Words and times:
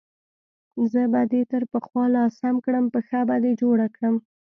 زه 0.91 1.01
به 1.11 1.21
دې 1.31 1.41
تر 1.51 1.63
پخوا 1.71 2.03
لا 2.13 2.23
سم 2.39 2.55
کړم، 2.65 2.85
پښه 2.93 3.19
به 3.29 3.35
دې 3.43 3.51
جوړه 3.61 3.87
کړم. 3.95 4.15